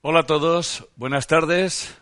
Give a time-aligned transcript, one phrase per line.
[0.00, 1.92] Hola a todos, buenas tardes.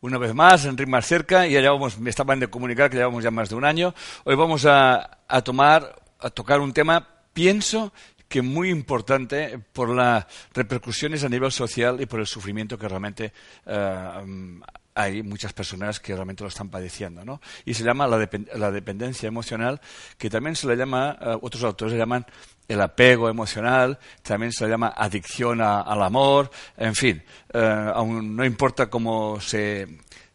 [0.00, 3.22] Una vez más, Enrique más cerca, y ya vamos, me estaban de comunicar que llevamos
[3.22, 3.94] ya más de un año.
[4.24, 7.92] Hoy vamos a, tomar, a tocar un tema, pienso
[8.26, 13.34] que muy importante por las repercusiones a nivel social y por el sufrimiento que realmente
[13.66, 14.56] eh,
[14.96, 17.40] hay muchas personas que realmente lo están padeciendo, ¿no?
[17.66, 19.80] Y se llama la, dependencia emocional,
[20.16, 22.24] que también se le llama, eh, otros autores le llaman
[22.66, 27.22] el apego emocional, también se le llama adicción al amor, en fin,
[27.52, 29.86] eh, aún no importa cómo se,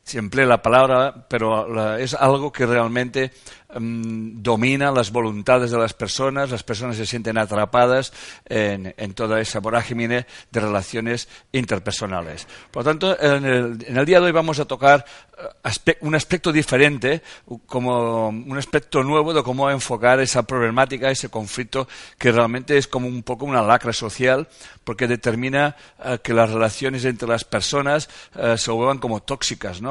[0.03, 3.31] se emplee la palabra, pero es algo que realmente
[3.73, 8.11] Mm, domina las voluntades de las personas, las personas se sienten atrapadas
[8.45, 12.47] en, toda esa vorágine de relaciones interpersonales.
[12.69, 15.05] Por lo tanto, en el, día de hoy vamos a tocar
[15.63, 17.21] eh, un aspecto diferente,
[17.65, 23.07] como un aspecto nuevo de cómo enfocar esa problemática, ese conflicto, que realmente es como
[23.07, 24.49] un poco una lacra social,
[24.83, 29.81] porque determina eh, que las relaciones entre las personas eh, se vuelvan como tóxicas.
[29.81, 29.90] ¿no?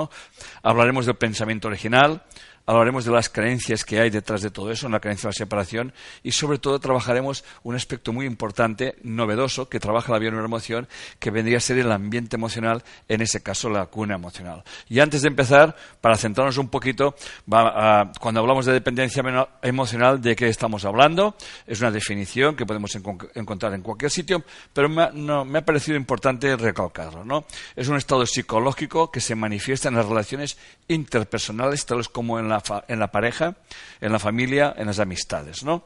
[0.62, 2.22] Hablaremos del pensamiento original,
[2.66, 5.38] hablaremos de las creencias que hay detrás de todo eso, en la creencia de la
[5.38, 11.30] separación, y sobre todo trabajaremos un aspecto muy importante, novedoso, que trabaja la bioneuroemoción, que
[11.30, 14.62] vendría a ser el ambiente emocional, en ese caso la cuna emocional.
[14.88, 17.14] Y antes de empezar, para centrarnos un poquito,
[17.48, 19.22] cuando hablamos de dependencia
[19.62, 21.36] emocional, ¿de qué estamos hablando?
[21.66, 22.94] Es una definición que podemos
[23.34, 27.24] encontrar en cualquier sitio, pero me, ha parecido importante recalcarlo.
[27.24, 27.44] ¿no?
[27.74, 30.58] Es un estado psicológico que se manifiesta en las relaciones
[30.88, 32.48] interpersonales, tales como en
[32.88, 33.56] en la pareja,
[34.00, 35.62] en la familia, en las amistades.
[35.62, 35.84] ¿no?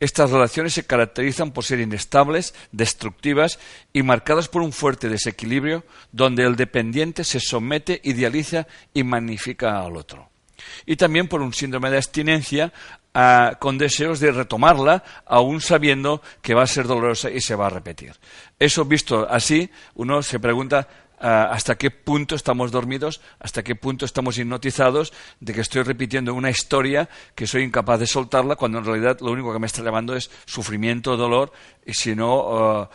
[0.00, 3.58] Estas relaciones se caracterizan por ser inestables, destructivas
[3.92, 9.96] y marcadas por un fuerte desequilibrio donde el dependiente se somete, idealiza y magnifica al
[9.96, 10.30] otro.
[10.86, 12.72] Y también por un síndrome de abstinencia
[13.12, 17.66] ah, con deseos de retomarla, aún sabiendo que va a ser dolorosa y se va
[17.66, 18.14] a repetir.
[18.58, 20.88] Eso visto así, uno se pregunta
[21.24, 26.50] hasta qué punto estamos dormidos, hasta qué punto estamos hipnotizados de que estoy repitiendo una
[26.50, 30.14] historia que soy incapaz de soltarla cuando en realidad lo único que me está llevando
[30.14, 31.52] es sufrimiento, dolor
[31.86, 32.90] y si no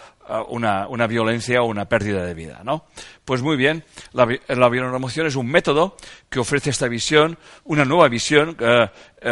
[0.50, 2.62] una, violencia o una pérdida de vida.
[2.63, 2.85] ¿no?
[3.25, 4.69] Pues muy bien, la, la
[5.28, 5.95] es un método
[6.29, 8.56] que ofrece esta visión, una nueva visión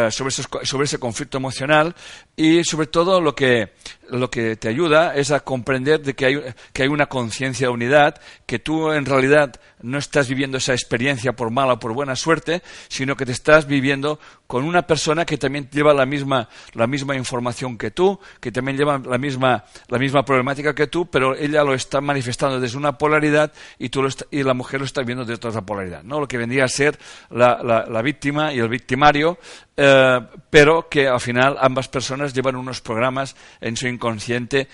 [0.10, 1.96] sobre, sobre ese conflicto emocional
[2.36, 3.74] y sobre todo lo que
[4.10, 6.36] lo que te ayuda es a comprender de que hay,
[6.74, 11.34] que hay una conciencia de unidad, que tú en realidad no estás viviendo esa experiencia
[11.34, 15.38] por mala o por buena suerte, sino que te estás viviendo con una persona que
[15.38, 20.00] también lleva la misma, la misma información que tú, que también lleva la misma, la
[20.00, 24.44] misma problemática que tú, pero ella lo está manifestando desde una polaridad y, tú y
[24.44, 26.04] la mujer lo está viendo desde otra polaridad.
[26.04, 26.20] ¿no?
[26.20, 26.98] Lo que vendría a ser
[27.30, 29.38] la, la, víctima y el victimario,
[29.76, 34.68] eh, pero que al final ambas personas llevan unos programas en su inconsciente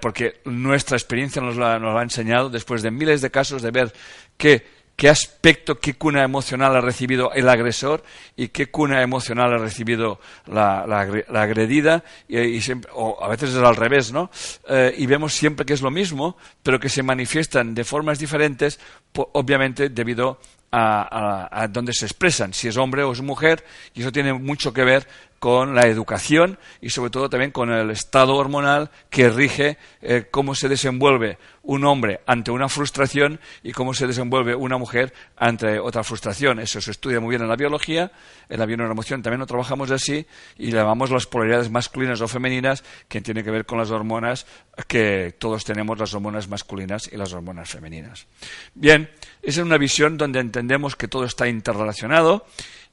[0.00, 3.92] porque nuestra experiencia nos lo, ha enseñado después de miles de casos de ver
[4.38, 4.62] qué,
[5.08, 8.02] aspecto, qué cuna emocional ha recibido el agresor
[8.36, 12.58] y qué cuna emocional ha recibido la, la, agredida, y,
[12.94, 14.30] o a veces es al revés, ¿no?
[14.68, 18.80] Eh, y vemos siempre que es lo mismo, pero que se manifiestan de formas diferentes,
[19.12, 20.40] obviamente debido
[20.72, 23.64] a, a, a, se expresan, si es hombre o es mujer,
[23.94, 25.06] y eso tiene mucho que ver
[25.38, 30.54] con la educación y sobre todo también con el estado hormonal que rige eh, cómo
[30.54, 36.04] se desenvuelve un hombre ante una frustración y cómo se desenvuelve una mujer ante otra
[36.04, 36.60] frustración.
[36.60, 38.12] Eso se estudia muy bien en la biología,
[38.48, 40.26] en la bioneuroemoción también lo trabajamos así
[40.56, 44.46] y llamamos las polaridades masculinas o femeninas que tiene que ver con las hormonas
[44.86, 48.26] que todos tenemos, las hormonas masculinas y las hormonas femeninas.
[48.74, 49.10] Bien,
[49.42, 52.46] esa es una visión donde entendemos que todo está interrelacionado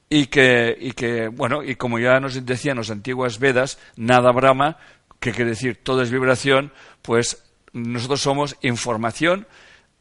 [0.09, 4.77] y que, y que, bueno, y como ya nos decían las antiguas Vedas, nada Brahma,
[5.19, 6.71] que quiere decir todo es vibración,
[7.01, 9.47] pues nosotros somos información.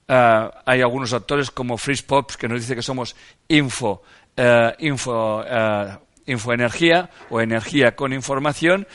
[0.09, 3.17] Ah, hay algunos actores como Fritz Pops que nos dice que somos
[3.49, 4.03] info,
[4.37, 8.87] uh, info, uh, infoenergía o energía con información.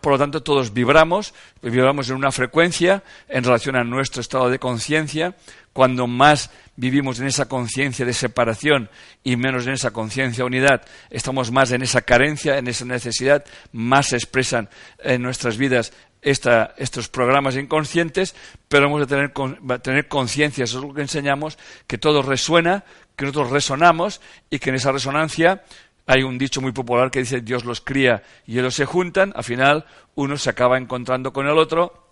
[0.00, 4.58] Por lo tanto, todos vibramos, vibramos en una frecuencia en relación a nuestro estado de
[4.58, 5.36] conciencia.
[5.72, 8.90] Cuando más vivimos en esa conciencia de separación
[9.22, 13.44] y menos en esa conciencia de unidad, estamos más en esa carencia, en esa necesidad,
[13.70, 14.68] más se expresan
[14.98, 15.92] en nuestras vidas
[16.22, 18.34] estos programas inconscientes,
[18.68, 19.32] pero hemos de tener,
[19.80, 22.84] tener conciencia, eso es lo que enseñamos, que todo resuena,
[23.16, 24.20] que nosotros resonamos
[24.50, 25.62] y que en esa resonancia
[26.06, 29.44] hay un dicho muy popular que dice Dios los cría y ellos se juntan, al
[29.44, 32.10] final uno se acaba encontrando con el otro.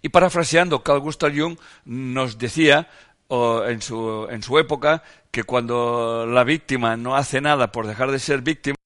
[0.00, 2.88] Y parafraseando, Carl Gustav Jung nos decía
[3.28, 8.18] en, su, en su época que cuando la víctima no hace nada por dejar de
[8.18, 8.76] ser víctima,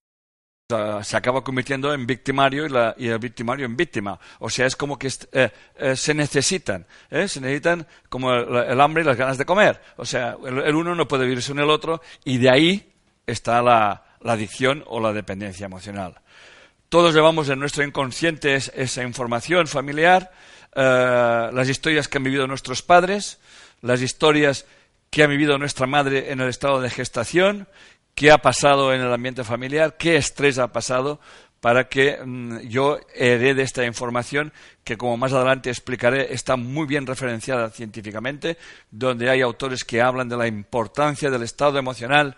[1.03, 4.19] se acaba convirtiendo en victimario y, la, el victimario en víctima.
[4.39, 7.27] O sea, es como que eh, eh, se necesitan, ¿eh?
[7.27, 9.81] se necesitan como el, hambre y las ganas de comer.
[9.97, 12.93] O sea, el, uno no puede vivir sin el otro y de ahí
[13.25, 16.15] está la, la adicción o la dependencia emocional.
[16.89, 20.31] Todos llevamos en nuestro inconsciente esa información familiar,
[20.75, 23.39] las historias que han vivido nuestros padres,
[23.81, 24.65] las historias
[25.09, 27.67] que ha vivido nuestra madre en el estado de gestación,
[28.15, 31.19] qué ha pasado en el ambiente familiar, qué estrés ha pasado
[31.59, 34.53] para que mm, yo herede esta información
[34.83, 38.57] que, como más adelante explicaré, está muy bien referenciada científicamente,
[38.91, 42.37] donde hay autores que hablan de la importancia del estado emocional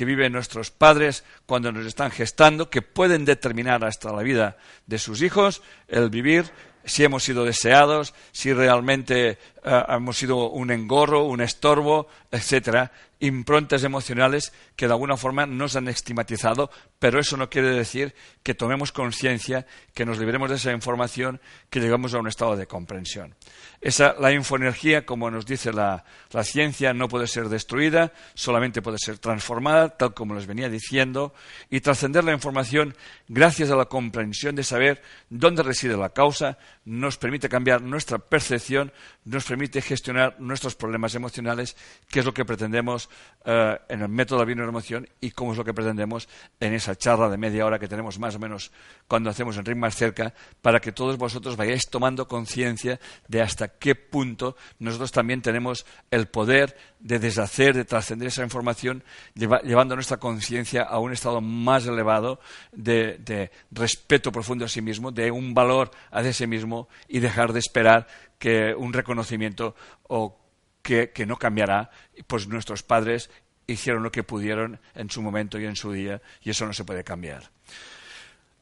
[0.00, 4.56] que viven nuestros padres cuando nos están gestando, que pueden determinar hasta la vida
[4.86, 6.50] de sus hijos el vivir
[6.86, 13.84] si hemos sido deseados, si realmente eh, hemos sido un engorro, un estorbo, etcétera, improntas
[13.84, 18.92] emocionales que de alguna forma nos han estigmatizado, pero eso no quiere decir que tomemos
[18.92, 23.34] conciencia, que nos liberemos de esa información, que llegamos a un estado de comprensión.
[23.80, 28.98] Esa, la infoenergía, como nos dice la, la ciencia, no puede ser destruida, solamente puede
[28.98, 31.32] ser transformada, tal como les venía diciendo,
[31.70, 32.94] y trascender la información
[33.28, 36.58] gracias a la comprensión de saber dónde reside la causa,
[36.90, 38.92] nos permite cambiar nuestra percepción,
[39.24, 41.76] nos permite gestionar nuestros problemas emocionales,
[42.08, 43.08] que es lo que pretendemos
[43.44, 46.28] eh, en el método de la emoción y cómo es lo que pretendemos
[46.58, 48.72] en esa charla de media hora que tenemos más o menos
[49.06, 52.98] cuando hacemos en ritmo más cerca, para que todos vosotros vayáis tomando conciencia
[53.28, 59.02] de hasta qué punto nosotros también tenemos el poder de deshacer, de trascender esa información,
[59.34, 62.40] llevando nuestra conciencia a un estado más elevado
[62.72, 67.58] de, respeto profundo a sí mismo, de un valor hacia sí mismo y dejar de
[67.58, 68.06] esperar
[68.38, 69.74] que un reconocimiento
[70.08, 70.38] o
[70.82, 71.90] que, no cambiará,
[72.26, 73.30] pues nuestros padres
[73.66, 76.84] hicieron lo que pudieron en su momento y en su día y eso no se
[76.84, 77.50] puede cambiar.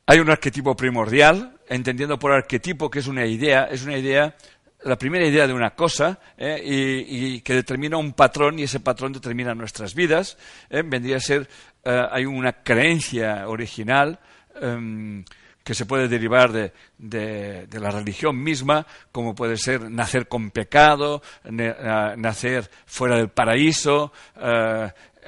[0.06, 4.36] Hay un arquetipo primordial, entendiendo por arquetipo que es una idea, es una idea,
[4.84, 6.60] la primera idea de una cosa ¿eh?
[6.64, 10.38] y, que determina un patrón y ese patrón determina nuestras vidas.
[10.70, 10.82] ¿eh?
[10.84, 11.48] Vendría a ser,
[11.84, 14.18] eh, hay una creencia original
[14.60, 15.24] em,
[15.64, 21.20] que se puede derivar de, de, la religión misma, como puede ser nacer con pecado,
[21.44, 24.10] nacer fuera del paraíso,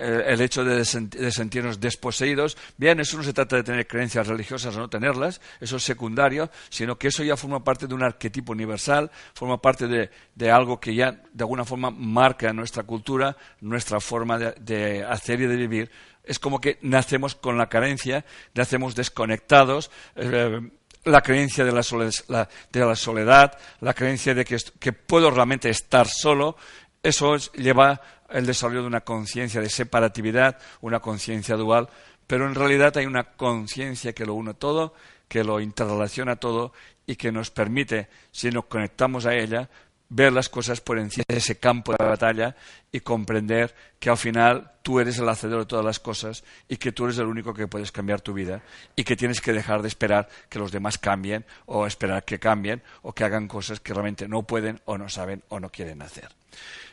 [0.01, 2.57] el hecho de, sentirnos desposeídos.
[2.77, 6.51] Bien, eso no se trata de tener creencias religiosas o no tenerlas, eso es secundario,
[6.69, 10.81] sino que eso ya forma parte de un arquetipo universal, forma parte de, de algo
[10.81, 15.91] que ya de alguna forma marca nuestra cultura, nuestra forma de hacer y de vivir
[16.25, 18.25] es como que nacemos con la carencia,
[18.55, 19.91] nacemos desconectados.
[20.17, 20.61] Eh,
[21.05, 26.57] la creencia de la, soledad, la, creencia de que, puedo realmente estar solo,
[27.03, 28.01] eso lleva
[28.31, 31.89] el desarrollo de una conciencia de separatividad, una conciencia dual,
[32.27, 34.95] pero en realidad hay una conciencia que lo une todo,
[35.29, 36.73] que lo interrelaciona todo
[37.07, 39.69] y que nos permite, si nos conectamos a ella,
[40.11, 42.57] ver las cosas por encima de ese campo de batalla
[42.93, 46.91] y comprender que al final tú eres el hacedor de todas las cosas y que
[46.91, 48.61] tú eres el único que puedes cambiar tu vida
[48.97, 52.83] y que tienes que dejar de esperar que los demás cambien o esperar que cambien
[53.03, 56.29] o que hagan cosas que realmente no pueden o no saben o no quieren hacer.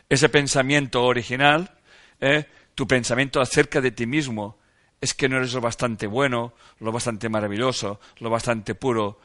[0.10, 1.78] Ese pensamiento original,
[2.22, 2.46] ¿eh?
[2.76, 4.58] tu pensamiento acerca de ti mismo,
[5.02, 9.20] es que no eres lo bastante bueno, lo bastante maravilloso, lo bastante puro,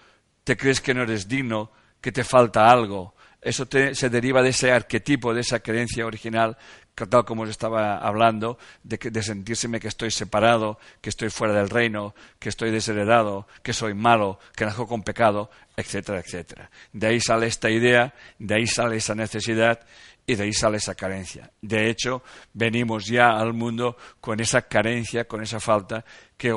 [0.44, 1.70] te crees que no eres digno,
[2.00, 6.56] que te falta algo, eso se deriva de ese arquetipo, de esa creencia original,
[6.94, 11.52] tal como os estaba hablando, de, que, de sentírseme que estoy separado, que estoy fuera
[11.52, 16.70] del reino, que estoy desheredado, que soy malo, que najo con pecado, etcétera, etcétera.
[16.92, 19.80] De ahí sale esta idea, de ahí sale esa necesidad
[20.26, 21.50] y de ahí sale esa carencia.
[21.60, 26.04] De hecho, venimos ya al mundo con esa carencia, con esa falta,
[26.36, 26.52] que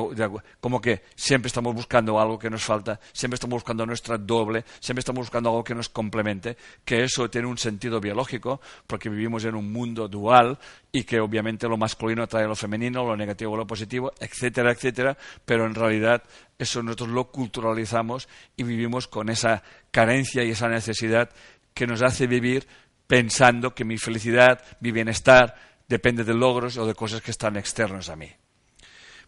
[0.60, 5.00] como que siempre estamos buscando algo que nos falta, siempre estamos buscando nuestra doble, siempre
[5.00, 9.54] estamos buscando algo que nos complemente, que eso tiene un sentido biológico, porque vivimos en
[9.54, 10.58] un mundo dual
[10.92, 14.72] y que obviamente lo masculino atrae a lo femenino, lo negativo a lo positivo, etcétera,
[14.72, 16.22] etcétera, pero en realidad
[16.58, 21.30] eso nosotros lo culturalizamos y vivimos con esa carencia y esa necesidad
[21.74, 22.66] que nos hace vivir
[23.06, 25.54] pensando que mi felicidad, mi bienestar,
[25.88, 28.30] depende de logros o de cosas que están externos a mí.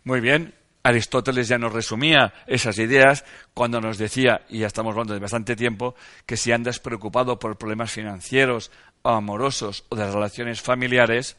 [0.04, 5.14] Muy bien, Aristóteles ya nos resumía esas ideas cuando nos decía, y ya estamos hablando
[5.14, 5.94] de bastante tiempo,
[6.25, 8.70] que si andas preocupado por problemas financieros
[9.02, 11.37] o amorosos o de relaciones familiares,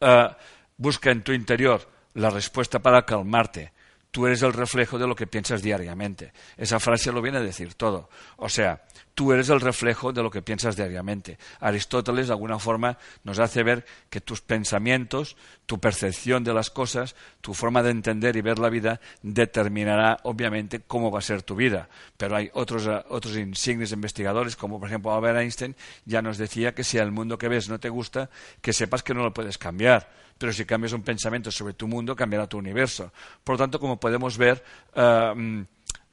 [0.00, 0.28] eh,
[0.76, 3.72] busca en tu interior la respuesta para calmarte.
[4.10, 6.32] Tú eres el reflejo de lo que piensas diariamente.
[6.58, 8.10] Esa frase lo viene a decir todo.
[8.36, 8.82] O sea,
[9.14, 11.38] tú eres el reflejo de lo que piensas diariamente.
[11.60, 17.14] Aristóteles, de alguna forma, nos hace ver que tus pensamientos, tu percepción de las cosas,
[17.40, 21.54] tu forma de entender y ver la vida, determinará, obviamente, cómo va a ser tu
[21.54, 21.88] vida.
[22.16, 26.74] Pero hay otros, eh, otros insignes investigadores, como por ejemplo Albert Einstein, ya nos decía
[26.74, 29.58] que si el mundo que ves no te gusta, que sepas que no lo puedes
[29.58, 33.12] cambiar pero si cambias un pensamiento sobre tu mundo, cambiará tu universo.
[33.44, 35.64] Por lo tanto, como podemos ver, eh,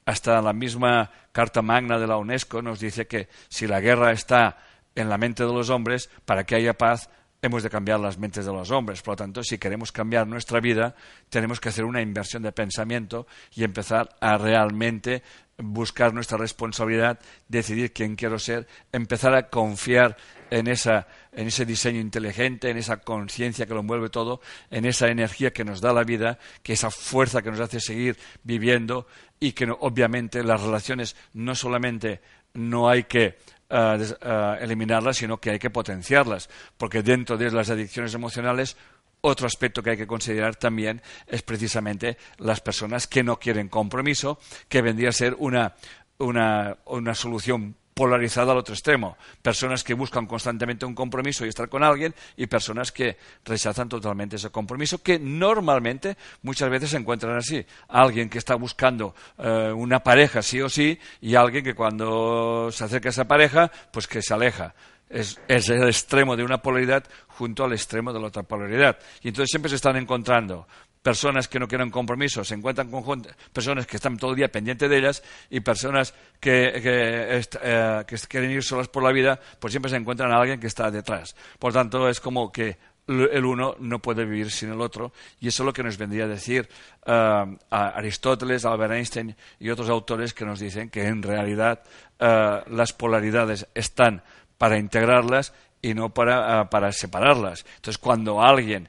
[0.10, 4.58] hasta la misma Carta Magna de la UNESCO nos dice que si la guerra está
[4.96, 7.12] en la mente de los hombres, para que haya paz,
[7.44, 9.04] hemos de cambiar las mentes de los hombres.
[9.04, 10.96] Por lo tanto, si queremos cambiar nuestra vida,
[11.30, 15.22] tenemos que hacer una inversión de pensamiento y empezar a realmente
[15.62, 20.18] buscar nuestra responsabilidad, decidir quién quiero ser, empezar a confiar
[20.50, 25.08] en, esa, en ese diseño inteligente, en esa conciencia que lo envuelve todo, en esa
[25.08, 29.08] energía que nos da la vida, que esa fuerza que nos hace seguir viviendo
[29.40, 32.22] y que obviamente las relaciones no solamente
[32.54, 33.38] no hay que
[33.70, 38.76] eh, eh, eliminarlas, sino que hay que potenciarlas, porque dentro de las adicciones emocionales
[39.22, 44.40] otro aspecto que hay que considerar también es precisamente las personas que no quieren compromiso,
[44.68, 45.76] que vendría a ser una,
[46.18, 49.18] una, una solución polarizada al otro extremo.
[49.42, 54.38] Personas que buscan constantemente un compromiso y estar con alguien y personas que rechazan totalmente
[54.38, 57.66] ese compromiso, que normalmente muchas veces se encuentran así.
[57.90, 62.86] Alguien que está buscando eh, una pareja sí o sí y alguien que cuando se
[62.86, 64.74] acerca a esa pareja, pues que se aleja.
[65.10, 69.00] Es, el extremo de una polaridad junto al extremo de la otra polaridad.
[69.22, 70.68] Y entonces siempre se están encontrando
[71.02, 74.90] personas que no quieren compromiso, se encuentran con personas que están todo el día pendientes
[74.90, 79.96] de ellas y personas que, eh, quieren ir solas por la vida, pues siempre se
[79.96, 81.36] encuentran a alguien que está detrás.
[81.58, 82.78] Por tanto, es como que
[83.10, 86.26] el uno no puede vivir sin el otro y eso es lo que nos vendría
[86.26, 86.70] a decir
[87.08, 91.82] uh, a Aristóteles, Albert Einstein y otros autores que nos dicen que en realidad
[92.20, 94.22] uh, las polaridades están
[94.60, 97.66] para integrarlas y no para, uh, para separarlas.
[97.78, 98.88] Entonces, cuando alguien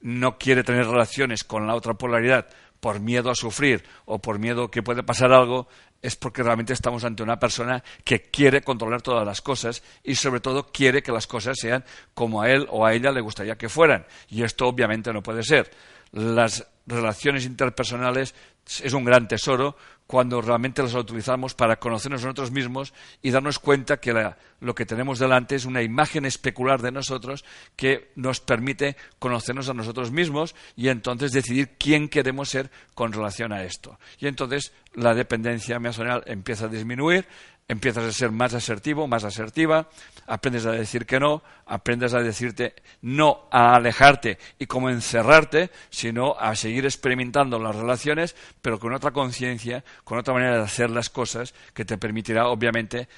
[0.00, 2.46] no quiere tener relaciones con la otra polaridad
[2.80, 5.68] por miedo a sufrir o por miedo que puede pasar algo,
[6.02, 10.40] es porque realmente estamos ante una persona que quiere controlar todas las cosas y sobre
[10.40, 11.84] todo quiere que las cosas sean
[12.14, 14.06] como a él o a ella le gustaría que fueran.
[14.28, 15.70] Y esto obviamente no puede ser.
[16.12, 18.34] Las relaciones interpersonales
[18.82, 23.58] es un gran tesoro cuando realmente las utilizamos para conocernos a nosotros mismos y darnos
[23.58, 27.44] cuenta que lo que tenemos delante es una imagen especular de nosotros
[27.74, 33.52] que nos permite conocernos a nosotros mismos y entonces decidir quién queremos ser con relación
[33.52, 33.98] a esto.
[34.20, 37.26] Y entonces la dependencia emocional empieza a disminuir,
[37.68, 39.88] empiezas a ser más asertivo, más asertiva,
[40.26, 46.36] aprendes a decir que no, aprendes a decirte no a alejarte y como encerrarte, sino
[46.38, 51.10] a seguir experimentando las relaciones, pero con otra conciencia, con otra manera de hacer las
[51.10, 53.08] cosas que te permitirá, obviamente,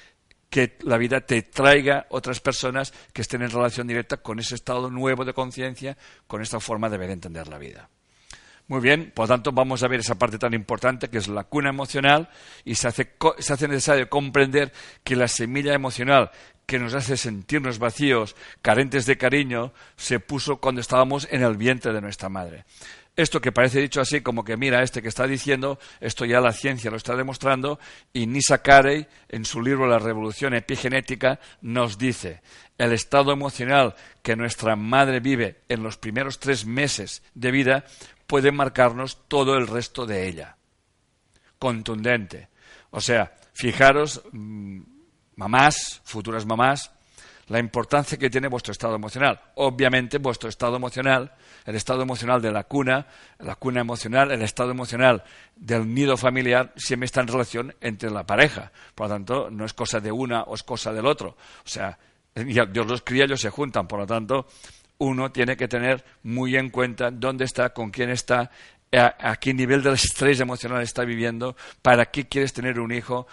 [0.49, 4.89] que la vida te traiga otras personas que estén en relación directa con ese estado
[4.89, 7.89] nuevo de conciencia, con esta forma de ver entender la vida.
[8.69, 11.43] Muy bien, por lo tanto vamos a ver esa parte tan importante que es la
[11.43, 12.29] cuna emocional
[12.63, 14.71] y se hace, se hace necesario comprender
[15.03, 16.29] que la semilla emocional
[16.67, 21.91] que nos hace sentirnos vacíos, carentes de cariño, se puso cuando estábamos en el vientre
[21.91, 22.65] de nuestra madre.
[23.15, 26.53] Esto que parece dicho así, como que mira, este que está diciendo, esto ya la
[26.53, 27.79] ciencia lo está demostrando,
[28.13, 32.43] y Nisa Carey, en su libro La revolución epigenética, nos dice,
[32.77, 37.83] el estado emocional que nuestra madre vive en los primeros tres meses de vida
[38.29, 40.55] puede marcarnos todo el resto de ella.
[41.57, 42.49] Contundente.
[42.91, 44.81] O sea, fijaros, mm,
[45.35, 46.91] mamás, futuras mamás,
[47.47, 49.41] la importancia que tiene vuestro estado emocional.
[49.55, 51.33] Obviamente, vuestro estado emocional,
[51.65, 53.07] el estado emocional de la cuna,
[53.39, 55.23] la cuna emocional, el estado emocional
[55.55, 58.71] del nido familiar, siempre está en relación entre la pareja.
[58.93, 61.29] Por lo tanto, no es cosa de una o es cosa del otro.
[61.65, 61.97] O sea,
[62.35, 63.87] Dios los cría, ellos se juntan.
[63.87, 64.45] Por lo tanto,
[64.99, 68.51] uno tiene que tener muy en cuenta dónde está, con quién está,
[68.91, 73.27] a, qué nivel de estrés emocional está viviendo, para qué quieres tener un hijo.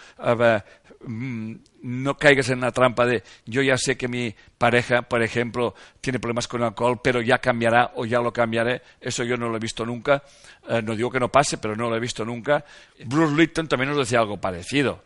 [1.05, 5.75] Mm, no caigas en la trampa de yo ya sé que mi pareja, por ejemplo,
[6.01, 8.81] tiene problemas con el alcohol, pero ya cambiará o ya lo cambiaré.
[8.99, 10.23] Eso yo no lo he visto nunca.
[10.67, 12.65] Eh, no digo que no pase, pero no lo he visto nunca.
[13.05, 15.03] Bruce Lipton también nos decía algo parecido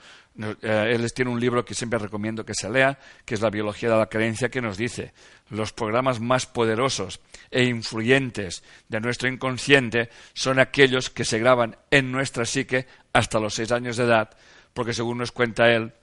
[0.62, 3.98] él tiene un libro que siempre recomiendo que se lea, que es La biología de
[3.98, 5.14] la creencia, que nos dice
[5.50, 7.20] los programas más poderosos
[7.52, 13.56] e influyentes de nuestro inconsciente son aquellos que se graban en nuestra psique hasta los
[13.56, 14.30] seis años de edad,
[14.74, 15.94] porque según nos cuenta él,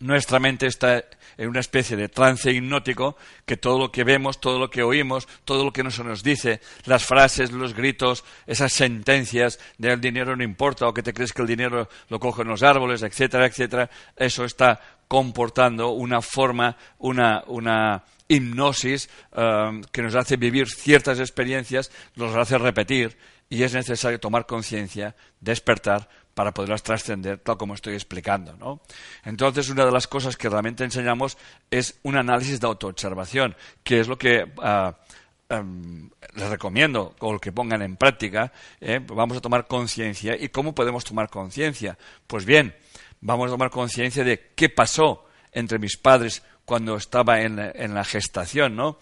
[0.00, 1.04] nuestra mente está
[1.38, 5.28] en una especie de trance hipnótico que todo lo que vemos, todo lo que oímos,
[5.44, 10.36] todo lo que nos, nos dice, las frases, los gritos, esas sentencias de el dinero
[10.36, 13.90] no importa o que te crees que el dinero lo cogen los árboles, etcétera, etcétera,
[14.16, 21.90] eso está comportando una forma, una, una hipnosis eh, que nos hace vivir ciertas experiencias,
[22.16, 23.16] nos hace repetir
[23.48, 28.54] y es necesario tomar conciencia, despertar para poderlas trascender, tal como estoy explicando.
[28.58, 28.82] ¿no?
[29.24, 31.38] Entonces, una de las cosas que realmente enseñamos
[31.70, 35.54] es un análisis de autoobservación, que es lo que uh,
[36.34, 38.52] les recomiendo o que pongan en práctica.
[38.82, 39.00] ¿eh?
[39.02, 40.36] Vamos a tomar conciencia.
[40.38, 41.96] ¿Y cómo podemos tomar conciencia?
[42.26, 42.76] Pues bien,
[43.22, 48.04] vamos a tomar conciencia de qué pasó entre mis padres cuando estaba en, en la
[48.04, 48.98] gestación, ¿no?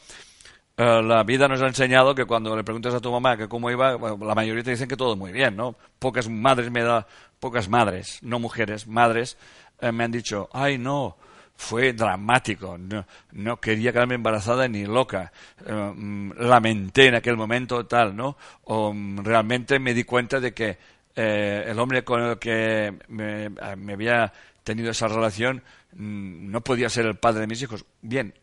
[0.76, 3.70] Eh, la vida nos ha enseñado que cuando le preguntas a tu mamá que cómo
[3.70, 5.76] iba, la mayoría te dicen que todo muy bien, ¿no?
[6.00, 7.06] Pocas madres me da,
[7.38, 9.38] pocas madres, no mujeres, madres,
[9.80, 11.16] eh, me han dicho, ay no,
[11.54, 15.30] fue dramático, no, quería quedarme embarazada ni loca,
[15.64, 18.36] eh, mm, lamenté en aquel momento tal, ¿no?
[18.64, 23.92] O mm, realmente me di cuenta de que el hombre con el que me, me
[23.92, 24.32] había
[24.64, 25.62] tenido esa relación
[25.92, 27.84] mm, no podía ser el padre de mis hijos.
[28.02, 28.34] Bien,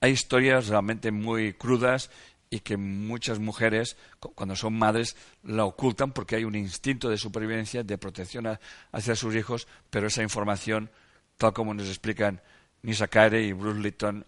[0.00, 2.10] hay historias realmente muy crudas
[2.48, 3.96] y que muchas mujeres,
[4.34, 8.46] cuando son madres, la ocultan porque hay un instinto de supervivencia, de protección
[8.92, 10.90] hacia sus hijos, pero esa información,
[11.36, 12.40] tal como nos explican
[12.82, 14.24] Nisa Caire y Bruce Litton,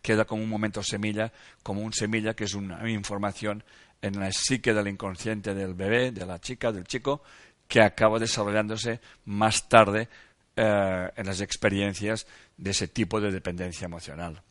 [0.00, 3.62] queda como un momento semilla, como un semilla que es una información
[4.00, 7.22] en la psique del inconsciente del bebé, de la chica, del chico,
[7.68, 10.08] que acaba desarrollándose más tarde
[10.56, 12.26] eh, en las experiencias
[12.56, 14.42] de ese tipo de dependencia emocional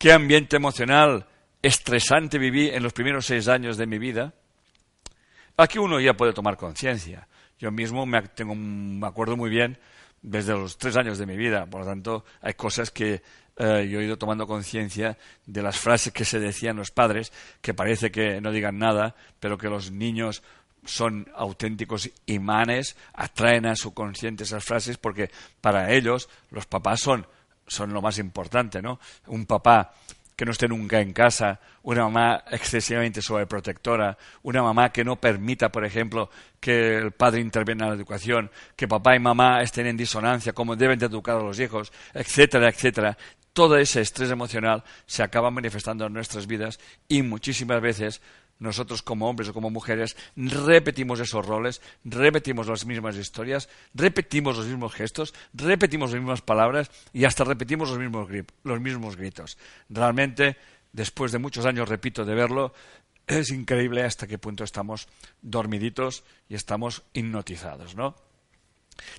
[0.00, 1.26] qué ambiente emocional
[1.60, 4.32] estresante viví en los primeros seis años de mi vida,
[5.58, 7.28] aquí uno ya puede tomar conciencia.
[7.58, 9.76] Yo mismo me, tengo, me acuerdo muy bien
[10.22, 13.22] desde los tres años de mi vida, por lo tanto hay cosas que
[13.58, 17.30] eh, yo he ido tomando conciencia de las frases que se decían los padres,
[17.60, 20.42] que parece que no digan nada, pero que los niños
[20.86, 27.26] son auténticos imanes, atraen a su consciente esas frases porque para ellos los papás son
[27.70, 28.98] son lo más importante, ¿no?
[29.28, 29.92] Un papá
[30.36, 35.70] que no esté nunca en casa, una mamá excesivamente sobreprotectora, una mamá que no permita,
[35.70, 39.98] por ejemplo, que el padre intervenga en la educación, que papá y mamá estén en
[39.98, 43.18] disonancia, como deben de educar a los hijos, etcétera, etcétera.
[43.52, 48.22] Todo ese estrés emocional se acaba manifestando en nuestras vidas y muchísimas veces
[48.60, 54.66] nosotros como hombres o como mujeres repetimos esos roles, repetimos las mismas historias, repetimos los
[54.66, 58.28] mismos gestos, repetimos las mismas palabras y hasta repetimos los mismos,
[58.62, 59.58] los mismos gritos.
[59.88, 60.56] Realmente,
[60.92, 62.72] después de muchos años, repito, de verlo,
[63.26, 65.08] es increíble hasta qué punto estamos
[65.40, 68.14] dormiditos y estamos hipnotizados, ¿no?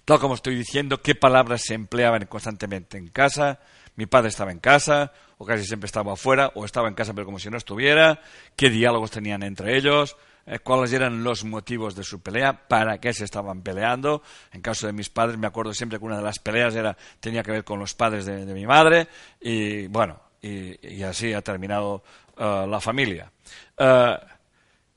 [0.05, 3.59] Tal como estoy diciendo, qué palabras se empleaban constantemente en casa,
[3.95, 7.25] mi padre estaba en casa, o casi siempre estaba afuera, o estaba en casa pero
[7.25, 8.21] como si no estuviera,
[8.55, 13.13] qué diálogos tenían entre ellos, eh, cuáles eran los motivos de su pelea, para qué
[13.13, 14.23] se estaban peleando.
[14.51, 17.43] En caso de mis padres, me acuerdo siempre que una de las peleas era, tenía
[17.43, 19.07] que ver con los padres de, mi madre,
[19.39, 22.03] y bueno, y, así ha terminado
[22.37, 23.31] eh, la familia.
[23.77, 24.15] Uh,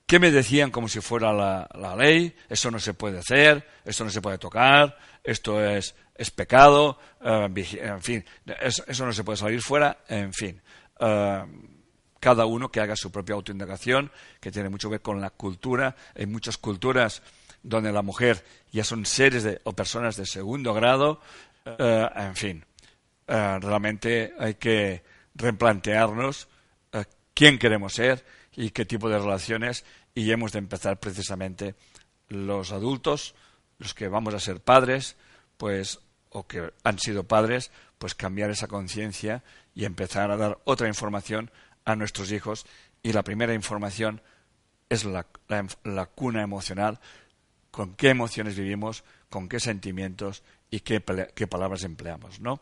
[0.06, 2.34] ¿Qué me decían como si fuera la, ley?
[2.48, 7.48] Eso no se puede hacer, esto no se puede tocar, esto es es pecado, eh,
[7.80, 8.24] en fin,
[8.60, 10.60] eso, no se puede salir fuera, en fin.
[11.00, 11.44] Eh,
[12.20, 14.10] cada uno que haga su propia autoindagación,
[14.40, 15.94] que tiene mucho que ver con la cultura.
[16.14, 17.22] Hay muchas culturas
[17.62, 21.20] donde la mujer ya son seres o personas de segundo grado,
[21.66, 22.64] eh, en fin.
[23.26, 25.02] realmente hay que
[25.34, 26.48] replantearnos
[27.34, 29.84] quién queremos ser y qué tipo de relaciones
[30.14, 31.74] y hemos de empezar precisamente
[32.28, 33.34] los adultos,
[33.84, 35.16] los que vamos a ser padres,
[35.58, 39.44] pues o que han sido padres, pues cambiar esa conciencia
[39.74, 41.50] y empezar a dar otra información
[41.84, 42.66] a nuestros hijos.
[43.02, 44.22] Y la primera información
[44.88, 46.98] es la, la, cuna emocional,
[47.70, 51.02] con qué emociones vivimos, con qué sentimientos y qué,
[51.34, 52.60] qué palabras empleamos, ¿no?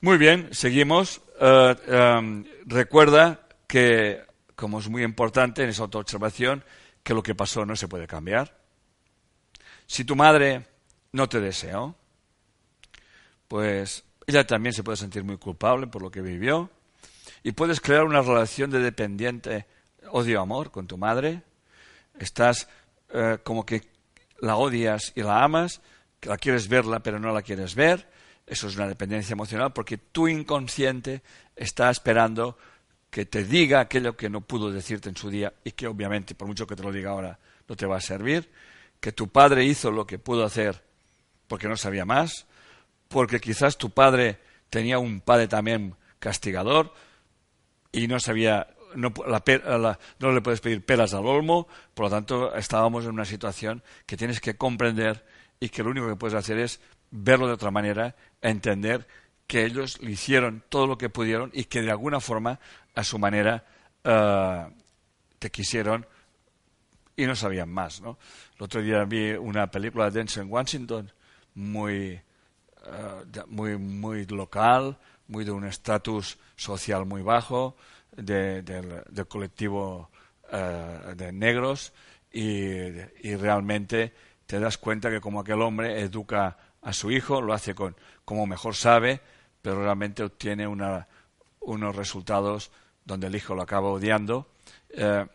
[0.00, 1.22] Muy bien, seguimos.
[1.40, 4.24] Eh, em, recuerda que,
[4.56, 6.64] como es muy importante en esa autoobservación,
[7.04, 8.65] que lo que pasó no se puede cambiar.
[9.86, 10.66] Si tu madre
[11.12, 11.94] no te deseó,
[13.48, 16.70] pues ella también se puede sentir muy culpable por lo que vivió.
[17.42, 19.66] Y puedes crear una relación de dependiente
[20.10, 21.42] odio-amor con tu madre.
[22.18, 22.68] Estás
[23.10, 23.82] eh, como que
[24.40, 25.80] la odias y la amas,
[26.20, 28.08] que la quieres verla pero no la quieres ver,
[28.46, 31.22] eso es una dependencia emocional porque tu inconsciente
[31.54, 32.56] está esperando
[33.10, 36.46] que te diga aquello que no pudo decirte en su día y que obviamente, por
[36.46, 38.50] mucho que te lo diga ahora, no te va a servir,
[39.06, 40.82] que tu padre hizo lo que pudo hacer
[41.46, 42.48] porque no sabía más,
[43.06, 46.92] porque quizás tu padre tenía un padre también castigador
[47.92, 48.66] y no sabía,
[48.96, 49.14] no,
[50.18, 54.16] no le puedes pedir pelas al olmo, por lo tanto estábamos en una situación que
[54.16, 55.24] tienes que comprender
[55.60, 56.80] y que lo único que puedes hacer es
[57.12, 59.06] verlo de otra manera, entender
[59.46, 62.58] que ellos le hicieron todo lo que pudieron y que de alguna forma,
[62.96, 63.66] a su manera,
[64.02, 64.66] eh,
[65.38, 66.08] te quisieron
[67.16, 68.00] y no sabían más.
[68.00, 68.18] ¿no?
[68.56, 71.10] El otro día vi una película de Denzel Washington
[71.54, 72.20] muy,
[72.86, 74.98] eh, muy, muy local,
[75.28, 77.76] muy de un estatus social muy bajo,
[78.16, 80.10] de, del, colectivo
[80.52, 81.92] eh, de negros,
[82.32, 82.50] y,
[83.22, 84.12] y realmente
[84.46, 88.46] te das cuenta que como aquel hombre educa a su hijo, lo hace con como
[88.46, 89.20] mejor sabe,
[89.62, 91.08] pero realmente obtiene una,
[91.60, 92.70] unos resultados
[93.04, 94.48] donde el hijo lo acaba odiando
[94.90, 95.26] eh,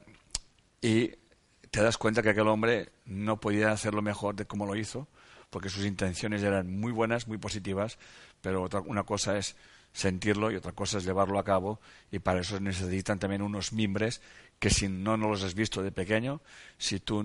[0.81, 1.11] y
[1.71, 5.07] te das cuenta que aquel hombre no podía hacerlo mejor de como lo hizo,
[5.49, 7.97] porque sus intenciones eran muy buenas, muy positivas,
[8.41, 9.55] pero otra, una cosa es
[9.93, 11.79] sentirlo y otra cosa es llevarlo a cabo
[12.11, 14.21] y para eso necesitan también unos mimbres
[14.59, 16.41] que si no, no los has visto de pequeño,
[16.77, 17.23] si tú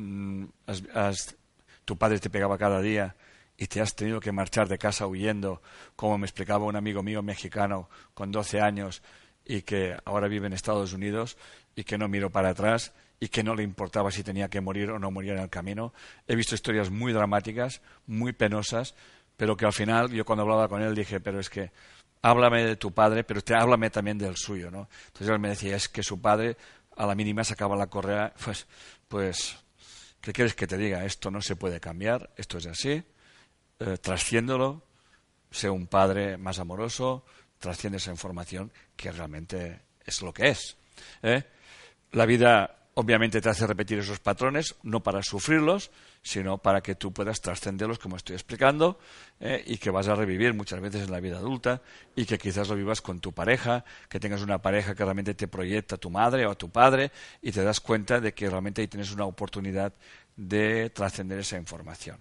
[1.85, 3.15] tu padre te pegaba cada día
[3.57, 5.63] y te has tenido que marchar de casa huyendo,
[5.95, 9.03] como me explicaba un amigo mío mexicano con 12 años
[9.45, 11.37] y que ahora vive en Estados Unidos
[11.77, 14.91] y que no miró para atrás y que no le importaba si tenía que morir
[14.91, 15.93] o no morir en el camino.
[16.27, 18.95] He visto historias muy dramáticas, muy penosas,
[19.37, 21.71] pero que al final yo cuando hablaba con él dije, pero es que
[22.23, 24.89] háblame de tu padre, pero te háblame también del suyo, ¿no?
[25.07, 26.57] Entonces él me decía, es que su padre
[26.97, 28.67] a la mínima sacaba la correa, pues,
[29.09, 29.59] pues
[30.27, 31.05] ¿Qué quieres que te diga?
[31.05, 33.01] Esto no se puede cambiar, esto es así.
[33.79, 34.83] Eh, trasciéndolo,
[35.53, 37.25] sé un padre más amoroso,
[37.61, 40.77] trasciende esa información que realmente es lo que es.
[41.23, 41.45] ¿eh?
[42.11, 45.91] La vida obviamente te hace repetir esos patrones, no para sufrirlos,
[46.23, 48.99] sino para que tú puedas trascenderlos, como estoy explicando,
[49.39, 49.63] ¿eh?
[49.67, 51.83] y que vas a revivir muchas veces en la vida adulta,
[52.15, 55.47] y que quizás lo vivas con tu pareja, que tengas una pareja que realmente te
[55.47, 58.81] proyecta a tu madre o a tu padre, y te das cuenta de que realmente
[58.81, 59.93] ahí tienes una oportunidad
[60.35, 62.19] de trascender esa información.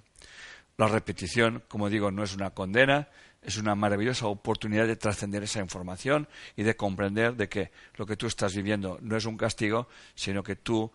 [0.76, 3.08] La repetición, como digo, no es una condena,
[3.46, 8.18] es una maravillosa oportunidad de trascender esa información y de comprender de que lo que
[8.18, 10.92] tú estás viviendo no es un castigo, sino que tú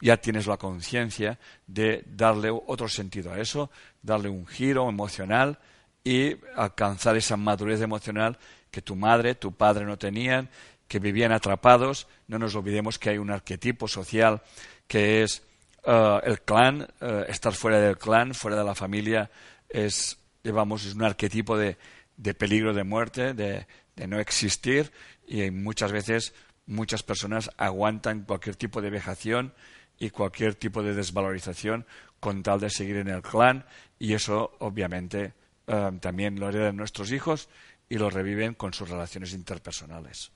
[0.00, 3.70] ya tienes la conciencia de darle otro sentido a eso,
[4.02, 5.58] darle un giro emocional
[6.02, 8.36] y alcanzar esa madurez emocional
[8.70, 10.48] que tu madre, tu padre no tenían,
[10.88, 12.08] que vivían atrapados.
[12.26, 14.42] No nos olvidemos que hay un arquetipo social
[14.88, 15.42] que es
[15.84, 19.30] eh, el clan, eh, estar fuera del clan, fuera de la familia,
[19.68, 21.76] es, digamos, es un arquetipo de,
[22.16, 24.92] de peligro de muerte, de, de, no existir,
[25.26, 26.34] y muchas veces
[26.66, 29.54] muchas personas aguantan cualquier tipo de vejación
[29.98, 31.86] y cualquier tipo de desvalorización
[32.20, 33.64] con tal de seguir en el clan,
[33.98, 35.34] y eso obviamente
[35.66, 37.48] eh, también lo heredan nuestros hijos
[37.88, 40.32] y lo reviven con sus relaciones interpersonales.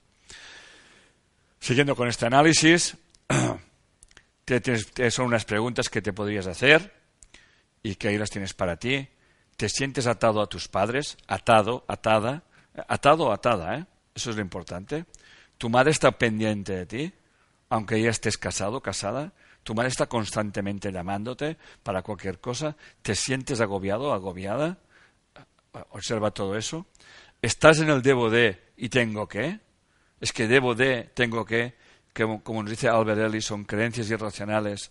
[1.59, 2.97] Siguiendo con este análisis,
[5.11, 6.92] son unas preguntas que te podrías hacer
[7.83, 9.09] y que ahí las tienes para ti.
[9.57, 11.16] ¿Te sientes atado a tus padres?
[11.27, 12.45] Atado, atada.
[12.88, 13.87] Atado atada, ¿eh?
[14.14, 15.07] Eso es lo importante.
[15.59, 17.12] ¿Tu madre está pendiente de ti?
[17.71, 19.33] Aunque ya estés casado, casada.
[19.62, 22.77] ¿Tu madre está constantemente llamándote para cualquier cosa?
[23.03, 24.79] ¿Te sientes agobiado, agobiada?
[25.90, 26.87] Observa todo eso.
[27.42, 29.61] ¿Estás en el debo de y tengo que?
[30.21, 31.75] Es que debo de, tengo que
[32.16, 34.90] que, como nos dice Albert Ellis, son creencias irracionales,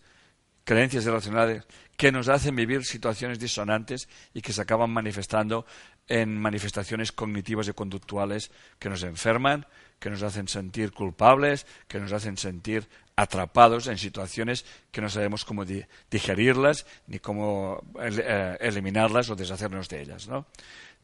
[0.65, 1.63] creencias irracionales
[1.95, 5.65] que nos hacen vivir situaciones disonantes y que se acaban manifestando
[6.07, 9.65] en manifestaciones cognitivas y conductuales que nos enferman,
[9.99, 15.45] que nos hacen sentir culpables, que nos hacen sentir atrapados en situaciones que no sabemos
[15.45, 15.63] cómo
[16.09, 20.29] digerirlas ni cómo eh, eliminarlas o deshacernos de ellas.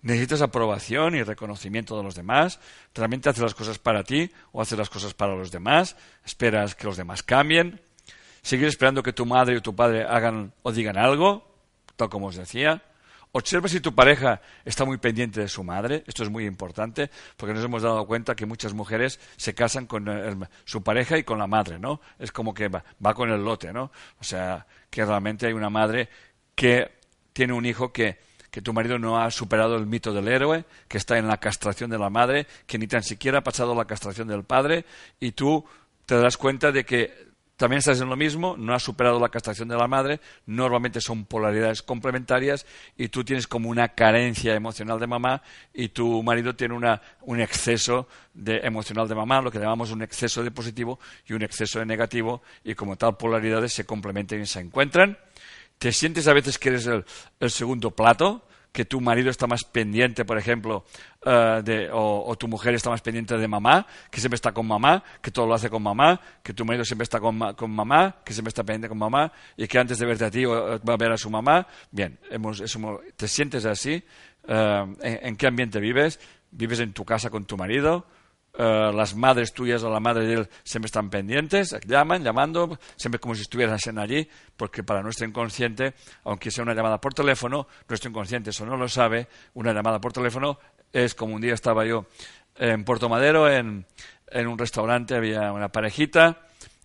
[0.02, 2.60] necesitas aprobación y reconocimiento de los demás,
[2.93, 5.95] realmente haces las cosas para ti o haces las cosas para los demás,
[6.26, 7.80] esperas que los demás cambien,
[8.41, 11.47] sigues esperando que tu madre o tu padre hagan o digan algo,
[11.95, 12.82] tal como os decía.
[13.34, 17.54] Observa si tu pareja está muy pendiente de su madre, esto es muy importante, porque
[17.54, 20.06] nos hemos dado cuenta que muchas mujeres se casan con
[20.65, 22.01] su pareja y con la madre, ¿no?
[22.19, 23.91] Es como que va, con el lote, ¿no?
[24.19, 26.10] O sea, que realmente hay una madre
[26.56, 26.91] que
[27.32, 28.19] tiene un hijo que
[28.51, 31.89] que tu marido no ha superado el mito del héroe, que está en la castración
[31.89, 34.84] de la madre, que ni tan siquiera ha pasado la castración del padre,
[35.21, 35.63] y tú
[36.06, 37.31] te das cuenta de que
[37.62, 41.26] también estás en lo mismo, no has superado la castración de la madre, normalmente son
[41.26, 42.65] polaridades complementarias
[42.97, 47.39] y tú tienes como una carencia emocional de mamá y tu marido tiene una, un
[47.39, 51.78] exceso de emocional de mamá, lo que llamamos un exceso de positivo y un exceso
[51.78, 55.19] de negativo y como tal polaridades se complementan y se encuentran.
[55.78, 58.43] ¿Te sientes a veces que eres el segundo plato?
[58.71, 60.86] Que tu marido está más pendiente, por ejemplo,
[61.25, 65.03] eh, de, o, tu mujer está más pendiente de mamá, que siempre está con mamá,
[65.21, 68.49] que todo lo hace con mamá, que tu marido siempre está con, mamá, que siempre
[68.49, 71.17] está pendiente con mamá, y que antes de verte a ti va a ver a
[71.17, 71.67] su mamá.
[71.91, 72.63] Bien, hemos,
[73.15, 74.03] ¿te sientes así?
[74.47, 76.19] Eh, ¿en, qué ambiente vives?
[76.51, 78.05] ¿Vives en tu casa con tu marido?
[78.54, 83.18] Eh, las madres tuyas o la madre de él siempre están pendientes, llaman, llamando, siempre
[83.18, 85.94] como si estuvieran allí, porque para nuestro inconsciente,
[86.26, 90.12] aunque sea una llamada por teléfono, nuestro inconsciente eso no lo sabe, una llamada por
[90.12, 90.60] teléfono
[90.92, 92.08] es como un día estaba yo
[92.58, 93.86] en Puerto Madero, en,
[94.28, 96.42] en un restaurante, había una parejita,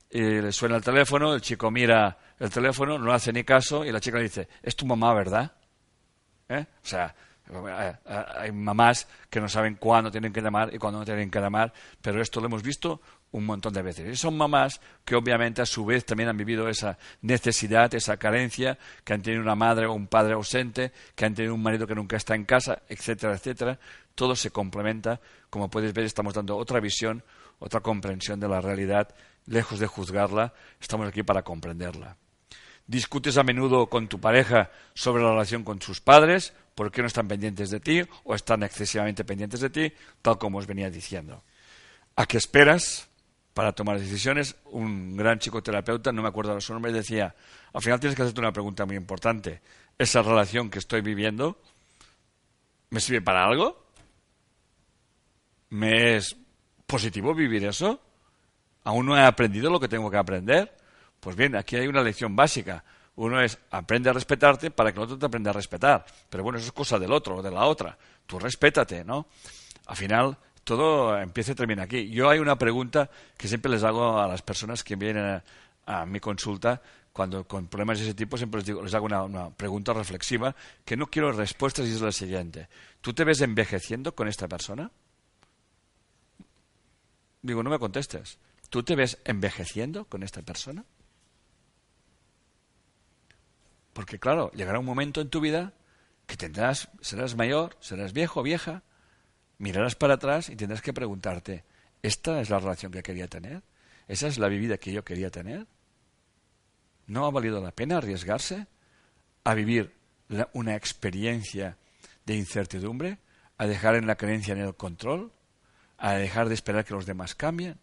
[0.08, 3.90] y le suena el teléfono, el chico mira el teléfono, no hace ni caso, y
[3.90, 5.52] la chica le dice, es tu mamá, ¿verdad?
[6.48, 6.64] ¿Eh?
[6.82, 7.12] O sea,
[8.04, 11.72] hay mamás que no saben cuándo tienen que llamar y cuándo no tienen que llamar,
[12.02, 13.00] pero esto lo hemos visto
[13.32, 14.08] un montón de veces.
[14.12, 18.78] Y son mamás que obviamente a su vez también han vivido esa necesidad, esa carencia,
[19.04, 21.94] que han tenido una madre o un padre ausente, que han tenido un marido que
[21.94, 23.78] nunca está en casa, etcétera, etcétera.
[24.14, 25.20] Todo se complementa.
[25.50, 27.22] Como puedes ver, estamos dando otra visión,
[27.58, 29.14] otra comprensión de la realidad.
[29.46, 32.16] Lejos de juzgarla, estamos aquí para comprenderla.
[32.86, 37.08] Discutes a menudo con tu pareja sobre la relación con sus padres, por qué no
[37.08, 41.42] están pendientes de ti o están excesivamente pendientes de ti, tal como os venía diciendo.
[42.14, 43.08] ¿A qué esperas
[43.54, 44.54] para tomar decisiones?
[44.66, 47.34] Un gran psicoterapeuta, no me acuerdo de su nombre, decía,
[47.72, 49.60] al final tienes que hacerte una pregunta muy importante.
[49.98, 51.58] ¿Esa relación que estoy viviendo
[52.90, 53.84] me sirve para algo?
[55.70, 56.36] ¿Me es
[56.86, 58.00] positivo vivir eso?
[58.84, 60.76] ¿Aún no he aprendido lo que tengo que aprender?
[61.26, 62.84] Pues bien, aquí hay una lección básica.
[63.16, 66.06] Uno es aprende a respetarte para que el otro te aprenda a respetar.
[66.30, 67.98] Pero bueno, eso es cosa del otro o de la otra.
[68.26, 69.26] Tú respétate, ¿no?
[69.86, 72.08] Al final, todo empieza y termina aquí.
[72.10, 75.42] Yo hay una pregunta que siempre les hago a las personas que vienen
[75.86, 76.80] a, mi consulta
[77.12, 80.54] cuando con problemas de ese tipo siempre les, digo, les hago una, una, pregunta reflexiva
[80.84, 82.68] que no quiero respuestas y es la siguiente.
[83.00, 84.92] ¿Tú te ves envejeciendo con esta persona?
[87.42, 88.38] Digo, no me contestes.
[88.70, 90.84] ¿Tú te ves envejeciendo con esta persona?
[93.96, 95.72] Porque claro, llegará un momento en tu vida
[96.26, 98.82] que tendrás, serás mayor, serás viejo, vieja,
[99.56, 101.64] mirarás para atrás y tendrás que preguntarte,
[102.02, 103.62] ¿esta es la relación que quería tener?
[104.06, 105.66] ¿Esa es la vida que yo quería tener?
[107.06, 108.66] ¿No ha valido la pena arriesgarse
[109.44, 109.94] a vivir
[110.52, 111.78] una experiencia
[112.26, 113.18] de incertidumbre,
[113.56, 115.32] a dejar en la creencia en el control,
[115.96, 117.78] a dejar de esperar que los demás cambien?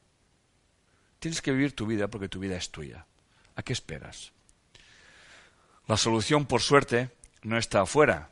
[1.18, 3.08] Tienes que vivir tu vida porque tu vida es tuya.
[3.56, 4.32] ¿A qué esperas?
[5.88, 7.10] La solución, por suerte,
[7.42, 8.32] no está afuera,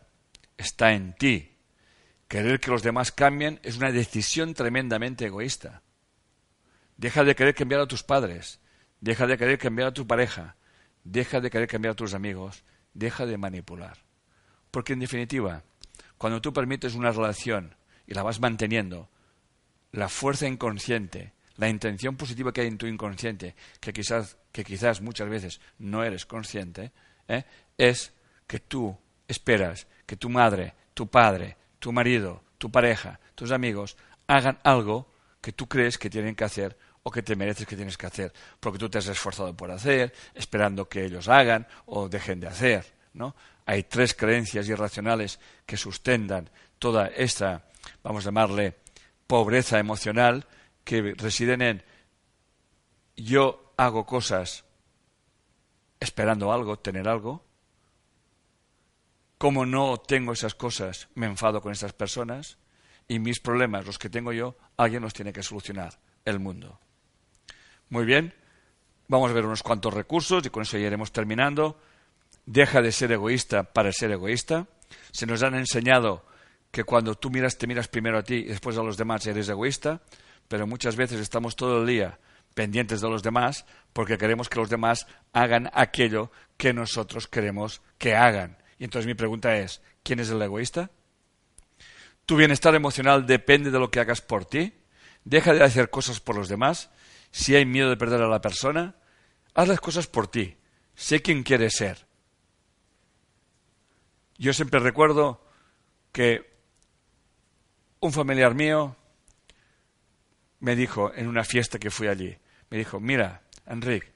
[0.57, 1.57] está en ti.
[2.27, 5.81] Querer que los demás cambien es una decisión tremendamente egoísta.
[6.95, 8.59] Deja de querer cambiar a tus padres,
[9.01, 10.55] deja de querer cambiar a tu pareja,
[11.03, 13.97] deja de querer cambiar a tus amigos, deja de manipular.
[14.69, 15.63] Porque en definitiva,
[16.17, 17.75] cuando tú permites una relación
[18.07, 19.09] y la vas manteniendo,
[19.91, 25.01] la fuerza inconsciente, la intención positiva que hay en tu inconsciente, que quizás, que quizás
[25.01, 26.93] muchas veces no eres consciente,
[27.27, 27.43] ¿eh?
[27.77, 28.13] es
[28.47, 34.59] que tú esperas que tu madre, tu padre, tu marido, tu pareja, tus amigos hagan
[34.63, 38.05] algo que tú crees que tienen que hacer o que te mereces que tienes que
[38.05, 42.47] hacer, porque tú te has esforzado por hacer, esperando que ellos hagan o dejen de
[42.47, 42.85] hacer.
[43.13, 43.35] ¿no?
[43.65, 47.65] Hay tres creencias irracionales que sustentan toda esta,
[48.03, 48.75] vamos a llamarle,
[49.25, 50.45] pobreza emocional,
[50.83, 51.83] que residen en
[53.15, 54.63] yo hago cosas
[56.01, 57.45] esperando algo, tener algo.
[59.37, 62.57] Como no tengo esas cosas, me enfado con esas personas
[63.07, 66.79] y mis problemas, los que tengo yo, alguien los tiene que solucionar, el mundo.
[67.89, 68.33] Muy bien,
[69.07, 71.79] vamos a ver unos cuantos recursos y con eso ya iremos terminando.
[72.45, 74.67] Deja de ser egoísta para ser egoísta.
[75.11, 76.25] Se nos han enseñado
[76.71, 79.49] que cuando tú miras, te miras primero a ti y después a los demás eres
[79.49, 80.01] egoísta,
[80.47, 82.19] pero muchas veces estamos todo el día
[82.53, 88.15] pendientes de los demás porque queremos que los demás hagan aquello que nosotros queremos que
[88.15, 88.57] hagan.
[88.77, 90.91] Y entonces mi pregunta es, ¿quién es el egoísta?
[92.25, 94.73] ¿Tu bienestar emocional depende de lo que hagas por ti?
[95.23, 96.89] Deja de hacer cosas por los demás.
[97.31, 98.95] Si hay miedo de perder a la persona,
[99.53, 100.57] haz las cosas por ti.
[100.95, 102.05] Sé quién quieres ser.
[104.37, 105.45] Yo siempre recuerdo
[106.11, 106.51] que
[107.99, 108.95] un familiar mío
[110.61, 112.35] me dijo en una fiesta que fui allí,
[112.69, 114.11] me dijo, mira, Enrique,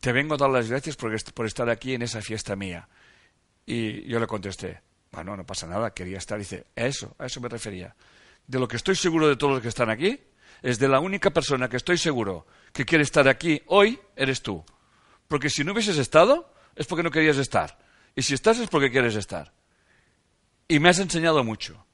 [0.00, 2.88] te vengo a dar las gracias por, por estar aquí en esa fiesta mía.
[3.64, 4.80] Y yo le contesté,
[5.10, 6.38] bueno, no pasa nada, quería estar.
[6.38, 7.96] Dice, a eso, a eso me refería.
[8.46, 10.20] De lo que estoy seguro de todos los que están aquí,
[10.62, 14.64] es de la única persona que estoy seguro que quiere estar aquí hoy, eres tú.
[15.26, 17.78] Porque si no hubieses estado, es porque no querías estar.
[18.14, 19.52] Y si estás, es porque quieres estar.
[20.68, 21.84] Y me has enseñado mucho.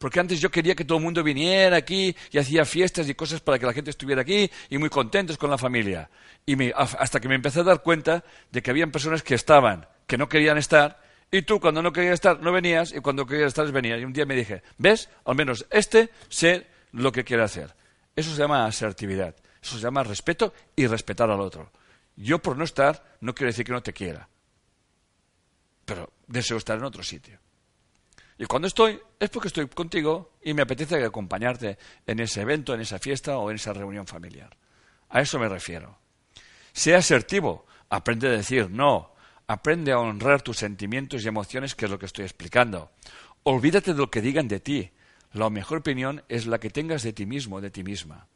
[0.00, 3.42] Porque antes yo quería que todo el mundo viniera aquí y hacía fiestas y cosas
[3.42, 6.08] para que la gente estuviera aquí y muy contentos con la familia.
[6.46, 10.16] Y hasta que me empecé a dar cuenta de que habían personas que estaban, que
[10.16, 13.70] no querían estar, y tú cuando no querías estar no venías y cuando querías estar
[13.70, 14.00] venías.
[14.00, 15.10] Y un día me dije, ¿ves?
[15.26, 17.74] Al menos este sé lo que quiere hacer.
[18.16, 19.36] Eso se llama asertividad.
[19.62, 21.70] Eso se llama respeto y respetar al otro.
[22.16, 24.30] Yo por no estar no quiero decir que no te quiera.
[25.84, 27.38] Pero deseo estar en otro sitio.
[28.40, 31.76] Y cuando estoy, es porque estoy contigo y me apetece acompañarte
[32.06, 34.56] en ese evento, en esa fiesta o en esa reunión familiar.
[35.10, 35.98] A eso me refiero.
[36.72, 39.12] Sea asertivo, aprende a decir no,
[39.46, 42.90] aprende a honrar tus sentimientos y emociones, que es lo que estoy explicando.
[43.42, 44.90] Olvídate de lo que digan de ti.
[45.34, 48.26] La mejor opinión es la que tengas de ti mismo, de ti misma.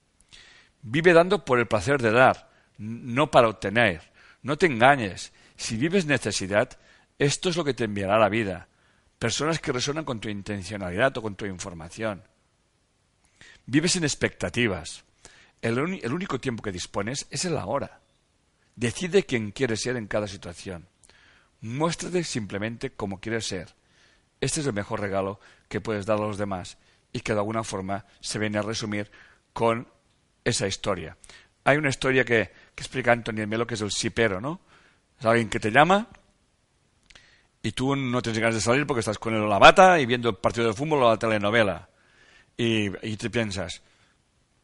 [0.83, 4.03] Vive dando por el placer de dar, no para obtener.
[4.43, 5.33] No te engañes.
[5.57, 6.79] Si vives necesidad,
[7.19, 8.69] esto es lo que te enviará la vida
[9.19, 12.23] personas que resuenan con tu intencionalidad o con tu información.
[13.67, 15.05] Vives en expectativas.
[15.63, 18.01] El, único tiempo que dispones es el ahora.
[18.77, 20.89] Decide quién quieres ser en cada situación.
[21.63, 23.75] Muéstrate simplemente como quieres ser.
[24.41, 26.77] Este es el mejor regalo que puedes dar a los demás
[27.13, 29.11] y que de alguna forma se viene a resumir
[29.55, 29.89] con
[30.45, 31.17] esa historia.
[31.65, 34.61] Hay una historia que, que explica Antonio Melo que es el sipero, ¿no?
[35.19, 36.09] Es alguien que te llama,
[37.65, 40.37] y tú no tienes ganas de salir porque estás con la bata y viendo el
[40.37, 41.89] partido de fútbol o la telenovela.
[42.59, 43.81] Y, te piensas,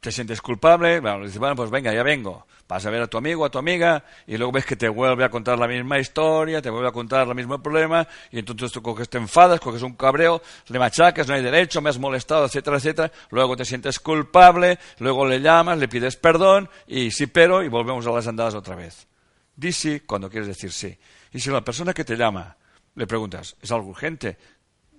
[0.00, 2.46] te sientes culpable, bueno, dices, bueno, pues venga, ya vengo.
[2.68, 5.24] Vas a ver a tu amigo, a tu amiga, y luego ves que te vuelve
[5.24, 8.82] a contar la misma historia, te vuelve a contar el mismo problema, y entonces tú
[8.82, 12.76] coges, te enfadas, coges un cabreo, le machacas, no hay derecho, me has molestado, etcétera,
[12.76, 13.10] etcétera.
[13.30, 18.06] Luego te sientes culpable, luego le llamas, le pides perdón, y sí, pero, y volvemos
[18.06, 19.08] a las andadas otra vez.
[19.56, 20.98] Di sí cuando quieres decir sí.
[21.32, 22.58] Y si la persona que te llama
[22.94, 24.38] le preguntas, ¿es algo urgente?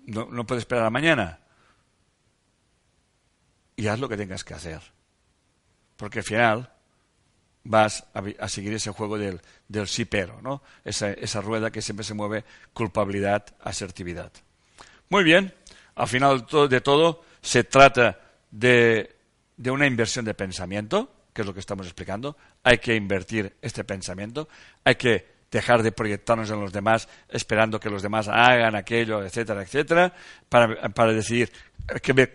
[0.05, 1.39] ¿No, no puede esperar a mañana?
[3.75, 4.81] Y haz lo que tengas que hacer.
[5.97, 6.71] Porque al final
[7.63, 10.63] vas a, seguir ese juego del, del sí pero, ¿no?
[10.83, 14.31] Esa, esa rueda que siempre se mueve culpabilidad, asertividad.
[15.09, 15.53] Muy bien,
[15.95, 19.15] al final de todo se trata de,
[19.57, 22.37] de una inversión de pensamiento, que es lo que estamos explicando.
[22.63, 24.47] Hay que invertir este pensamiento,
[24.83, 29.61] hay que dejar de proyectarnos en los demás esperando que los demás hagan aquello, etcétera,
[29.61, 30.13] etcétera,
[30.47, 31.51] para, decidir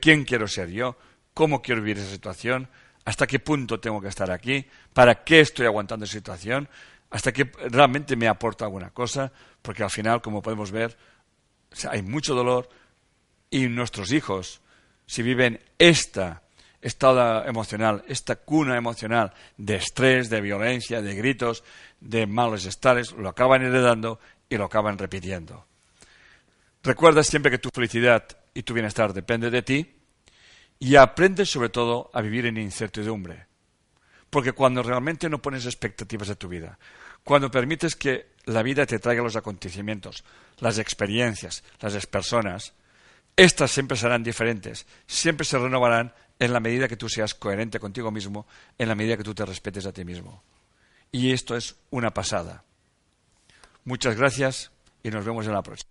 [0.00, 0.96] quién quiero ser yo,
[1.32, 2.68] cómo quiero vivir esa situación,
[3.04, 6.68] hasta qué punto tengo que estar aquí, para qué estoy aguantando esa situación,
[7.10, 10.96] hasta que realmente me aporta alguna cosa, porque al final, como podemos ver,
[11.90, 12.68] hay mucho dolor
[13.48, 14.60] y nuestros hijos,
[15.06, 16.42] si viven esta
[16.80, 21.64] estado emocional, esta cuna emocional de estrés, de violencia, de gritos,
[22.00, 25.66] de malos estares, lo acaban heredando y lo acaban repitiendo.
[26.82, 29.96] Recuerda siempre que tu felicidad y tu bienestar depende de ti
[30.78, 33.46] y aprende sobre todo a vivir en incertidumbre.
[34.30, 36.78] Porque cuando realmente no pones expectativas de tu vida,
[37.24, 40.24] cuando permites que la vida te traiga los acontecimientos,
[40.58, 42.74] las experiencias, las personas,
[43.34, 48.10] estas siempre serán diferentes, siempre se renovarán en la medida que tú seas coherente contigo
[48.10, 48.46] mismo,
[48.78, 50.42] en la medida que tú te respetes a ti mismo.
[51.12, 52.64] Y esto es una pasada.
[53.84, 54.72] Muchas gracias
[55.02, 55.90] y nos vemos en la próxima.